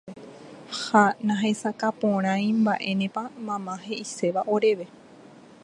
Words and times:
Ha 0.83 1.03
nahesakãporãi 1.27 2.47
mba'énepa 2.63 3.23
mama 3.45 3.73
he'iséva 3.85 4.41
oréve. 4.55 4.85